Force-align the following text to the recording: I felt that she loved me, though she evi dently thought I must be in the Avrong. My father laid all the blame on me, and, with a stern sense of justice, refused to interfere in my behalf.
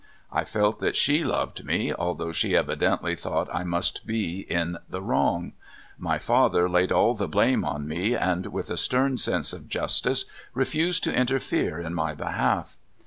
I 0.31 0.45
felt 0.45 0.79
that 0.79 0.95
she 0.95 1.23
loved 1.23 1.63
me, 1.63 1.93
though 1.95 2.31
she 2.31 2.53
evi 2.53 2.75
dently 2.75 3.15
thought 3.19 3.53
I 3.53 3.63
must 3.63 4.03
be 4.07 4.39
in 4.51 4.77
the 4.89 4.99
Avrong. 4.99 5.51
My 5.99 6.17
father 6.17 6.67
laid 6.67 6.91
all 6.91 7.13
the 7.13 7.27
blame 7.27 7.63
on 7.63 7.87
me, 7.87 8.15
and, 8.15 8.47
with 8.47 8.71
a 8.71 8.77
stern 8.77 9.17
sense 9.19 9.53
of 9.53 9.69
justice, 9.69 10.25
refused 10.55 11.03
to 11.03 11.13
interfere 11.13 11.79
in 11.79 11.93
my 11.93 12.15
behalf. 12.15 12.77